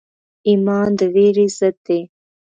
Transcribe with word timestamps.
ایمان 0.47 0.89
د 0.99 1.01
ویرې 1.13 1.45
ضد 1.57 1.75
دی. 1.87 2.01